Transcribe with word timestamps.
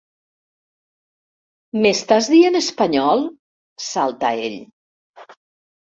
M'estàs 1.85 2.31
dient 2.33 2.59
espanyol? 2.63 3.25
—salta 3.31 4.37
ell. 4.51 4.61